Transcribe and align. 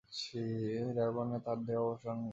ডারবানে 0.95 1.37
তার 1.39 1.57
দেহাবসান 1.65 2.17
ঘটে। 2.17 2.29